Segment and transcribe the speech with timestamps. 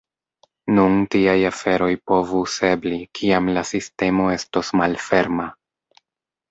[0.77, 5.49] Nun tiaj aferoj povus ebli, kiam la sistemo estos malferma.